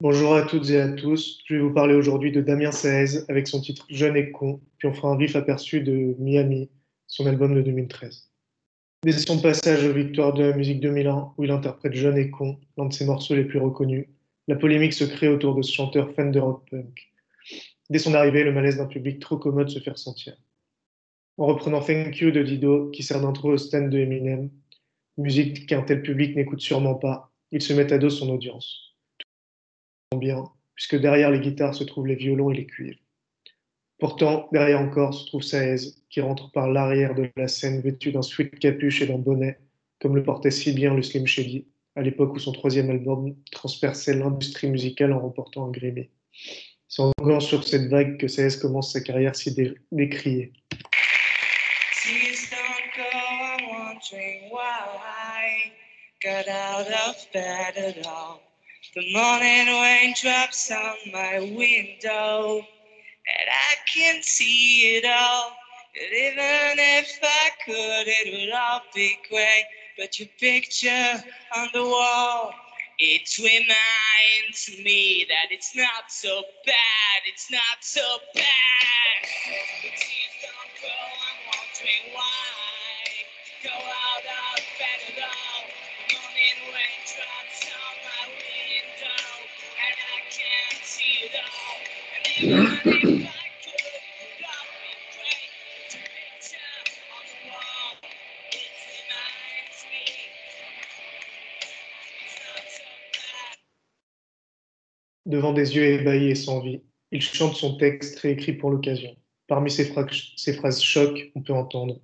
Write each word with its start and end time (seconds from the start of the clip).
Bonjour 0.00 0.34
à 0.34 0.42
toutes 0.42 0.70
et 0.70 0.80
à 0.80 0.88
tous. 0.88 1.38
Je 1.46 1.54
vais 1.54 1.60
vous 1.60 1.72
parler 1.72 1.94
aujourd'hui 1.94 2.32
de 2.32 2.40
Damien 2.40 2.72
Saez 2.72 3.24
avec 3.28 3.46
son 3.46 3.60
titre 3.60 3.86
Jeune 3.88 4.16
et 4.16 4.32
con, 4.32 4.60
puis 4.76 4.88
on 4.88 4.92
fera 4.92 5.12
un 5.12 5.16
vif 5.16 5.36
aperçu 5.36 5.80
de 5.82 6.16
Miami, 6.18 6.68
son 7.06 7.26
album 7.26 7.54
de 7.54 7.62
2013. 7.62 8.28
Dès 9.04 9.12
son 9.12 9.40
passage 9.40 9.86
aux 9.86 9.92
Victoires 9.92 10.32
de 10.32 10.42
la 10.42 10.56
musique 10.56 10.80
2001, 10.80 11.32
où 11.38 11.44
il 11.44 11.52
interprète 11.52 11.92
Jeune 11.92 12.18
et 12.18 12.28
con, 12.28 12.58
l'un 12.76 12.86
de 12.86 12.92
ses 12.92 13.04
morceaux 13.04 13.36
les 13.36 13.44
plus 13.44 13.60
reconnus, 13.60 14.08
la 14.48 14.56
polémique 14.56 14.94
se 14.94 15.04
crée 15.04 15.28
autour 15.28 15.54
de 15.54 15.62
ce 15.62 15.72
chanteur 15.72 16.12
fan 16.12 16.32
de 16.32 16.40
rock 16.40 16.68
punk. 16.68 17.12
Dès 17.88 18.00
son 18.00 18.14
arrivée, 18.14 18.42
le 18.42 18.52
malaise 18.52 18.78
d'un 18.78 18.86
public 18.86 19.20
trop 19.20 19.36
commode 19.36 19.70
se 19.70 19.78
fait 19.78 19.92
ressentir. 19.92 20.36
En 21.36 21.46
reprenant 21.46 21.80
Thank 21.80 22.18
You 22.18 22.32
de 22.32 22.42
Dido, 22.42 22.90
qui 22.90 23.04
sert 23.04 23.20
d'intro 23.20 23.50
au 23.52 23.56
stand 23.56 23.90
de 23.90 23.98
Eminem, 23.98 24.50
musique 25.18 25.66
qu'un 25.66 25.82
tel 25.82 26.02
public 26.02 26.34
n'écoute 26.34 26.60
sûrement 26.60 26.96
pas, 26.96 27.30
il 27.52 27.62
se 27.62 27.72
met 27.72 27.92
à 27.92 27.98
dos 27.98 28.10
son 28.10 28.28
audience 28.30 28.87
bien, 30.16 30.44
puisque 30.74 30.96
derrière 30.96 31.30
les 31.30 31.40
guitares 31.40 31.74
se 31.74 31.84
trouvent 31.84 32.06
les 32.06 32.14
violons 32.14 32.50
et 32.50 32.56
les 32.56 32.66
cuivres. 32.66 32.98
Pourtant, 33.98 34.48
derrière 34.52 34.80
encore 34.80 35.12
se 35.12 35.26
trouve 35.26 35.42
Saez, 35.42 35.94
qui 36.08 36.20
rentre 36.20 36.52
par 36.52 36.68
l'arrière 36.68 37.14
de 37.14 37.28
la 37.36 37.48
scène 37.48 37.80
vêtu 37.80 38.12
d'un 38.12 38.22
sweat 38.22 38.58
capuche 38.58 39.02
et 39.02 39.06
d'un 39.06 39.18
bonnet, 39.18 39.58
comme 40.00 40.14
le 40.14 40.22
portait 40.22 40.52
si 40.52 40.72
bien 40.72 40.94
le 40.94 41.02
Slim 41.02 41.26
Shady, 41.26 41.66
à 41.96 42.02
l'époque 42.02 42.34
où 42.34 42.38
son 42.38 42.52
troisième 42.52 42.90
album 42.90 43.34
transperçait 43.50 44.14
l'industrie 44.14 44.68
musicale 44.68 45.12
en 45.12 45.20
remportant 45.20 45.66
un 45.66 45.70
Grammy. 45.70 46.08
C'est 46.86 47.02
encore 47.02 47.42
sur 47.42 47.66
cette 47.66 47.88
vague 47.88 48.16
que 48.18 48.28
Saez 48.28 48.60
commence 48.60 48.92
sa 48.92 49.00
carrière 49.00 49.34
si 49.34 49.54
décriée. 49.90 50.52
The 58.94 59.12
morning 59.12 59.68
rain 59.68 60.14
drops 60.20 60.70
on 60.70 60.96
my 61.12 61.38
window, 61.40 62.58
and 63.26 63.48
I 63.50 63.74
can 63.94 64.22
see 64.22 64.96
it 64.96 65.04
all. 65.04 65.52
And 65.94 66.12
even 66.12 66.78
if 66.78 67.18
I 67.22 67.50
could, 67.64 68.04
it 68.08 68.32
would 68.32 68.52
all 68.52 68.82
be 68.94 69.16
great. 69.30 69.64
But 69.98 70.18
your 70.18 70.28
picture 70.40 71.22
on 71.56 71.68
the 71.74 71.84
wall, 71.84 72.52
it 72.98 73.28
reminds 73.38 74.68
me 74.84 75.26
that 75.28 75.52
it's 75.52 75.76
not 75.76 76.10
so 76.10 76.42
bad. 76.66 77.22
It's 77.26 77.50
not 77.50 77.78
so 77.82 78.18
bad. 78.34 78.44
Devant 92.40 92.54
des 105.52 105.74
yeux 105.74 105.84
ébahis 105.84 106.30
et 106.30 106.36
sans 106.36 106.60
vie, 106.60 106.80
il 107.10 107.20
chante 107.20 107.56
son 107.56 107.76
texte 107.76 108.20
réécrit 108.20 108.52
pour 108.52 108.70
l'occasion. 108.70 109.16
Parmi 109.48 109.68
ses, 109.70 109.92
ses 110.36 110.52
phrases 110.52 110.80
choc, 110.80 111.32
on 111.34 111.42
peut 111.42 111.52
entendre 111.52 112.00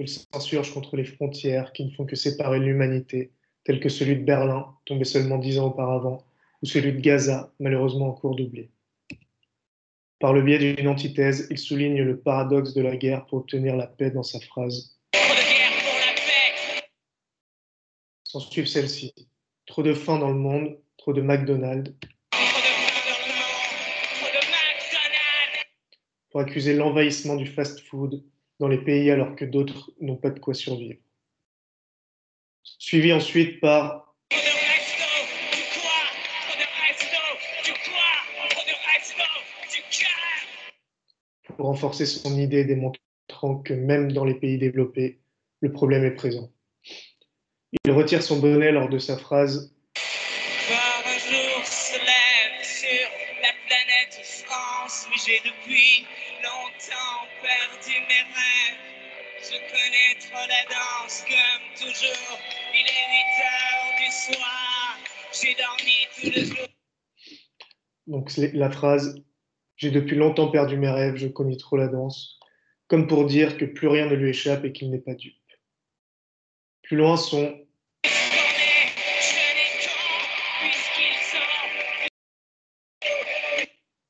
il 0.00 0.08
s'insurge 0.08 0.72
contre 0.72 0.96
les 0.96 1.04
frontières 1.04 1.72
qui 1.72 1.84
ne 1.84 1.90
font 1.90 2.04
que 2.04 2.16
séparer 2.16 2.60
l'humanité 2.60 3.32
tel 3.68 3.80
que 3.80 3.90
celui 3.90 4.16
de 4.16 4.24
Berlin, 4.24 4.74
tombé 4.86 5.04
seulement 5.04 5.36
dix 5.36 5.58
ans 5.58 5.66
auparavant, 5.66 6.24
ou 6.62 6.66
celui 6.66 6.90
de 6.94 7.00
Gaza, 7.00 7.52
malheureusement 7.60 8.08
en 8.08 8.12
cours 8.12 8.34
d'oubli. 8.34 8.70
Par 10.20 10.32
le 10.32 10.40
biais 10.40 10.58
d'une 10.58 10.88
antithèse, 10.88 11.46
il 11.50 11.58
souligne 11.58 12.00
le 12.02 12.18
paradoxe 12.18 12.72
de 12.72 12.80
la 12.80 12.96
guerre 12.96 13.26
pour 13.26 13.40
obtenir 13.40 13.76
la 13.76 13.86
paix 13.86 14.10
dans 14.10 14.22
sa 14.22 14.40
phrase. 14.40 14.96
S'en 18.24 18.40
suivent 18.40 18.66
celle-ci. 18.66 19.12
Trop 19.66 19.82
de 19.82 19.92
faim 19.92 20.18
dans 20.18 20.30
le 20.30 20.38
monde, 20.38 20.78
trop 20.96 21.12
de 21.12 21.20
McDonald's. 21.20 21.92
Pour 26.30 26.40
accuser 26.40 26.72
l'envahissement 26.72 27.36
du 27.36 27.44
fast-food 27.44 28.24
dans 28.60 28.68
les 28.68 28.78
pays 28.78 29.10
alors 29.10 29.36
que 29.36 29.44
d'autres 29.44 29.90
n'ont 30.00 30.16
pas 30.16 30.30
de 30.30 30.38
quoi 30.38 30.54
survivre 30.54 30.98
suivi 32.78 33.12
ensuite 33.12 33.60
par 33.60 34.14
pour 41.56 41.66
renforcer 41.66 42.06
son 42.06 42.38
idée 42.38 42.64
démontrant 42.64 43.56
que 43.64 43.74
même 43.74 44.12
dans 44.12 44.24
les 44.24 44.34
pays 44.34 44.58
développés, 44.58 45.18
le 45.60 45.72
problème 45.72 46.04
est 46.04 46.12
présent. 46.12 46.50
Il 47.84 47.90
retire 47.90 48.22
son 48.22 48.38
bonnet 48.38 48.70
lors 48.70 48.88
de 48.88 48.98
sa 48.98 49.18
phrase 49.18 49.74
un 50.70 51.18
jour 51.18 51.64
se 51.64 51.98
lève 51.98 52.62
sur 52.62 53.08
la 53.42 53.52
planète 53.66 54.20
France, 54.44 55.06
mais 55.10 55.16
j'ai 55.24 55.40
depuis 55.40 56.06
longtemps 56.42 57.26
perdu 57.42 57.98
mes 58.08 58.24
rêves. 58.34 58.78
Je 59.42 59.56
connais 59.70 60.14
trop 60.20 60.46
la 60.46 60.64
danse 60.68 61.24
comme 61.26 61.88
toujours. 61.88 62.38
Donc 68.06 68.36
la 68.36 68.70
phrase 68.70 69.22
J'ai 69.76 69.90
depuis 69.90 70.16
longtemps 70.16 70.50
perdu 70.50 70.76
mes 70.76 70.90
rêves, 70.90 71.16
je 71.16 71.28
connais 71.28 71.56
trop 71.56 71.76
la 71.76 71.88
danse, 71.88 72.38
comme 72.86 73.06
pour 73.06 73.26
dire 73.26 73.56
que 73.56 73.64
plus 73.64 73.88
rien 73.88 74.06
ne 74.06 74.14
lui 74.14 74.30
échappe 74.30 74.64
et 74.64 74.72
qu'il 74.72 74.90
n'est 74.90 74.98
pas 74.98 75.14
dupe. 75.14 75.34
Plus 76.82 76.96
loin 76.96 77.16
sont 77.16 77.54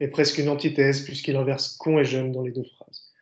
et 0.00 0.08
presque 0.08 0.38
une 0.38 0.48
antithèse 0.48 1.04
puisqu'il 1.04 1.36
inverse 1.36 1.76
con 1.76 1.98
et 1.98 2.04
jeune 2.04 2.32
dans 2.32 2.42
les 2.42 2.50
deux 2.50 2.64
phrases. 2.76 3.12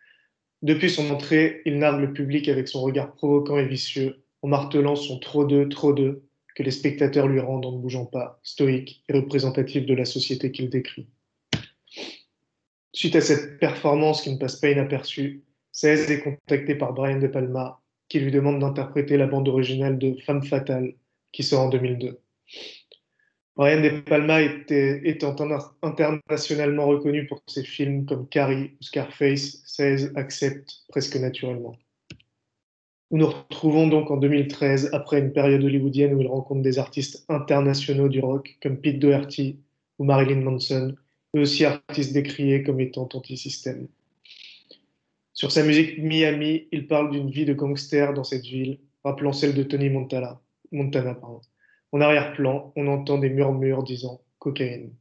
Depuis 0.63 0.89
son 0.89 1.11
entrée, 1.11 1.63
il 1.67 1.79
nargue 1.79 2.01
le 2.01 2.13
public 2.13 2.49
avec 2.49 2.69
son 2.69 2.81
regard 2.81 3.13
provoquant 3.13 3.59
et 3.59 3.67
vicieux, 3.67 4.25
en 4.43 4.49
martelant 4.49 4.97
son 4.97 5.19
trop 5.19 5.45
d'eux, 5.45 5.69
trop 5.69 5.93
d'eux, 5.93 6.30
que 6.55 6.63
les 6.63 6.71
spectateurs 6.71 7.29
lui 7.29 7.41
rendent 7.41 7.67
en 7.67 7.73
ne 7.73 7.79
bougeant 7.79 8.07
pas, 8.07 8.41
stoïque 8.43 9.03
et 9.09 9.13
représentatif 9.13 9.87
de 9.87 9.95
la 9.95 10.05
société 10.05 10.51
qu'il 10.51 10.71
décrit. 10.71 11.09
Suite 12.93 13.17
à 13.17 13.21
cette 13.21 13.59
performance 13.59 14.23
qui 14.23 14.33
ne 14.33 14.39
passe 14.39 14.57
pas 14.57 14.71
inaperçue, 14.71 15.43
16 15.73 16.11
est 16.11 16.21
contacté 16.21 16.75
par 16.75 16.93
Brian 16.93 17.19
De 17.19 17.29
Palma, 17.29 17.81
qui 18.09 18.19
lui 18.19 18.33
demande 18.33 18.61
d'interpréter 18.61 19.17
la 19.17 19.27
bande 19.27 19.49
originale 19.49 19.99
de 19.99 20.17
Femme 20.27 20.43
fatale, 20.43 20.95
qui 21.33 21.43
sort 21.43 21.63
en 21.63 21.69
2002. 21.69 22.21
Brian 23.57 23.81
De 23.81 24.01
Palma 24.01 24.41
étant 24.43 25.37
internationalement 25.83 26.87
reconnu 26.87 27.27
pour 27.27 27.43
ses 27.47 27.63
films 27.63 28.07
comme 28.07 28.29
Carrie 28.29 28.77
ou 28.81 28.85
Scarface, 28.85 29.63
16 29.67 30.13
accepte 30.17 30.83
presque 30.89 31.17
naturellement. 31.17 31.77
Nous 33.11 33.19
nous 33.19 33.27
retrouvons 33.27 33.89
donc 33.89 34.09
en 34.13 34.17
2013, 34.19 34.91
après 34.93 35.19
une 35.19 35.33
période 35.33 35.65
hollywoodienne 35.65 36.15
où 36.15 36.21
il 36.21 36.29
rencontre 36.29 36.63
des 36.63 36.79
artistes 36.79 37.25
internationaux 37.29 38.09
du 38.09 38.21
rock 38.21 38.57
comme 38.63 38.77
Pete 38.77 39.01
Doherty 39.01 39.59
ou 39.99 40.05
Marilyn 40.05 40.43
Manson, 40.43 40.95
mais 41.35 41.41
aussi 41.41 41.65
artistes 41.65 42.13
décriés 42.13 42.63
comme 42.63 42.81
étant 42.81 43.09
anti-système. 43.13 43.89
Sur 45.33 45.51
sa 45.51 45.65
musique 45.65 45.99
Miami, 45.99 46.69
il 46.71 46.87
parle 46.87 47.11
d'une 47.11 47.31
vie 47.31 47.45
de 47.45 47.53
gangster 47.53 48.15
dans 48.15 48.23
cette 48.23 48.45
ville, 48.45 48.79
rappelant 49.03 49.33
celle 49.33 49.55
de 49.55 49.65
Tony 49.65 49.91
Montana. 49.91 50.41
Montana. 50.71 51.19
En 51.91 52.01
arrière-plan, 52.01 52.73
on 52.77 52.87
entend 52.87 53.19
des 53.19 53.31
murmures 53.31 53.83
disant 53.83 54.21
cocaïne. 54.39 54.93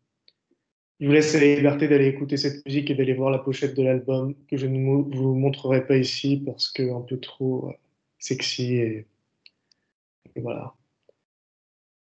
Je 1.00 1.06
vous 1.06 1.13
laisse 1.13 1.33
la 1.35 1.56
liberté 1.56 1.88
d'aller 1.88 2.07
écouter 2.07 2.38
cette 2.38 2.65
musique 2.65 2.89
et 2.89 2.95
d'aller 2.95 3.13
voir 3.13 3.29
la 3.29 3.38
pochette 3.38 3.75
de 3.75 3.83
l'album 3.83 4.33
que 4.50 4.57
je 4.57 4.65
ne 4.65 4.79
vous 5.15 5.35
montrerai 5.35 5.85
pas 5.85 5.97
ici 5.97 6.41
parce 6.44 6.69
que 6.69 6.91
un 6.91 7.01
peu 7.01 7.19
trop 7.19 7.71
sexy 8.19 8.75
et, 8.75 9.07
voilà. 10.36 10.75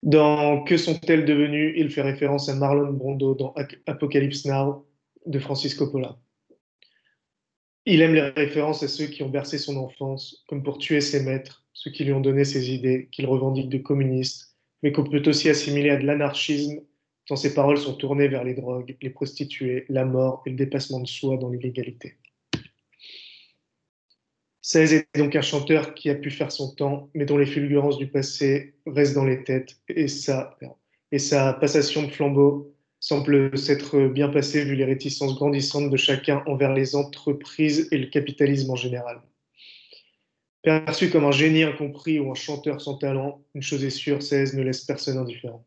Dans 0.03 0.63
Que 0.65 0.77
sont-elles 0.77 1.25
devenues 1.25 1.75
Il 1.77 1.91
fait 1.91 2.03
référence 2.03 2.49
à 2.49 2.55
Marlon 2.55 2.93
Brando 2.93 3.35
dans 3.35 3.55
Apocalypse 3.87 4.47
Now 4.47 4.87
de 5.27 5.39
Francis 5.39 5.75
Coppola. 5.75 6.19
Il 7.85 8.01
aime 8.01 8.15
les 8.15 8.21
références 8.21 8.83
à 8.83 8.89
ceux 8.89 9.07
qui 9.07 9.23
ont 9.23 9.29
bercé 9.29 9.59
son 9.59 9.77
enfance, 9.77 10.45
comme 10.49 10.63
pour 10.63 10.79
tuer 10.79 11.01
ses 11.01 11.23
maîtres, 11.23 11.65
ceux 11.73 11.91
qui 11.91 12.05
lui 12.05 12.13
ont 12.13 12.21
donné 12.21 12.45
ses 12.45 12.73
idées, 12.73 13.09
qu'il 13.11 13.27
revendique 13.27 13.69
de 13.69 13.79
communistes, 13.79 14.57
mais 14.83 14.93
qu'on 14.93 15.05
peut 15.05 15.23
aussi 15.27 15.49
assimiler 15.49 15.91
à 15.91 15.97
de 15.97 16.07
l'anarchisme, 16.07 16.81
tant 17.27 17.37
ses 17.37 17.55
paroles 17.55 17.79
sont 17.79 17.95
tournées 17.95 18.29
vers 18.29 18.45
les 18.45 18.55
drogues, 18.55 18.97
les 19.01 19.11
prostituées, 19.11 19.85
la 19.89 20.05
mort 20.05 20.43
et 20.47 20.51
le 20.51 20.57
dépassement 20.57 21.01
de 21.01 21.09
soi 21.09 21.37
dans 21.37 21.49
l'illégalité. 21.49 22.17
16 24.63 24.93
est 24.95 25.09
donc 25.17 25.35
un 25.35 25.43
chanteur 25.43 25.95
qui 25.95 26.09
a 26.09 26.15
pu 26.15 26.31
faire 26.31 26.53
son 26.53 26.73
temps, 26.75 27.11
mais 27.15 27.25
dont 27.25 27.37
les 27.37 27.47
fulgurances 27.47 27.99
du 27.99 28.07
passé 28.07 28.75
restent 28.87 29.15
dans 29.15 29.25
les 29.25 29.43
têtes, 29.43 29.77
et 29.89 30.07
sa, 30.07 30.57
et 31.11 31.19
sa 31.19 31.53
passation 31.55 32.05
de 32.05 32.13
flambeau 32.13 32.73
semble 33.01 33.59
s'être 33.59 34.07
bien 34.07 34.29
passée 34.29 34.65
vu 34.65 34.77
les 34.77 34.85
réticences 34.85 35.35
grandissantes 35.35 35.91
de 35.91 35.97
chacun 35.97 36.45
envers 36.47 36.73
les 36.73 36.95
entreprises 36.95 37.89
et 37.91 37.99
le 37.99 38.07
capitalisme 38.07 38.71
en 38.71 38.77
général. 38.77 39.21
Perçu 40.63 41.11
comme 41.11 41.25
un 41.25 41.33
génie 41.33 41.65
incompris 41.65 42.21
ou 42.21 42.31
un 42.31 42.37
chanteur 42.37 42.81
sans 42.81 42.97
talent, 42.97 43.45
une 43.57 43.63
chose 43.63 43.85
est 43.85 43.91
sûre, 43.91 44.23
16 44.23 44.55
ne 44.55 44.63
laisse 44.63 44.85
personne 44.85 45.19
indifférent. 45.19 45.67